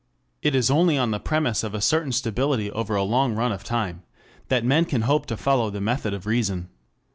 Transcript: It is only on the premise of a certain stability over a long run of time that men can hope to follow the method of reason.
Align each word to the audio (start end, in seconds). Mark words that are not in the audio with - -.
It 0.41 0.55
is 0.55 0.71
only 0.71 0.97
on 0.97 1.11
the 1.11 1.19
premise 1.19 1.63
of 1.63 1.75
a 1.75 1.79
certain 1.79 2.11
stability 2.11 2.71
over 2.71 2.95
a 2.95 3.03
long 3.03 3.35
run 3.35 3.51
of 3.51 3.63
time 3.63 4.01
that 4.47 4.65
men 4.65 4.85
can 4.85 5.03
hope 5.03 5.27
to 5.27 5.37
follow 5.37 5.69
the 5.69 5.79
method 5.79 6.11
of 6.11 6.25
reason. 6.25 6.69